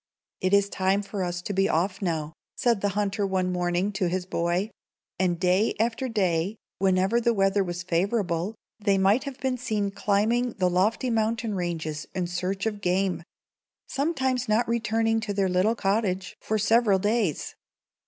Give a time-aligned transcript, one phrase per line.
[0.41, 4.09] ]"It is time for us to be off now," said the hunter one morning to
[4.09, 4.71] his boy;
[5.19, 10.53] and day after day, whenever the weather was favorable, they might have been seen climbing
[10.53, 13.21] the lofty mountain ranges in search of game,
[13.87, 17.53] sometimes not returning to their little cottage for several days.